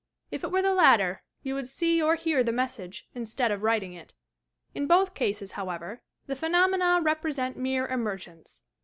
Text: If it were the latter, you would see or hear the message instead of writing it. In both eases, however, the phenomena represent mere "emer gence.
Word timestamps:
If 0.31 0.43
it 0.43 0.51
were 0.51 0.63
the 0.63 0.73
latter, 0.73 1.21
you 1.43 1.53
would 1.53 1.67
see 1.67 2.01
or 2.01 2.15
hear 2.15 2.43
the 2.43 2.51
message 2.51 3.07
instead 3.13 3.51
of 3.51 3.61
writing 3.61 3.93
it. 3.93 4.15
In 4.73 4.87
both 4.87 5.11
eases, 5.21 5.51
however, 5.51 6.01
the 6.25 6.35
phenomena 6.35 6.99
represent 7.03 7.55
mere 7.55 7.85
"emer 7.87 8.17
gence. 8.17 8.63